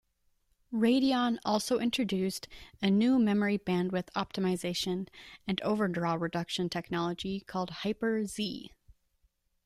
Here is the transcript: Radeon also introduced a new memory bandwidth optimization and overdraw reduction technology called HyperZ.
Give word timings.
Radeon 0.73 1.37
also 1.45 1.77
introduced 1.77 2.47
a 2.81 2.89
new 2.89 3.19
memory 3.19 3.59
bandwidth 3.59 4.09
optimization 4.15 5.07
and 5.45 5.61
overdraw 5.61 6.15
reduction 6.15 6.69
technology 6.69 7.41
called 7.41 7.69
HyperZ. 7.69 8.71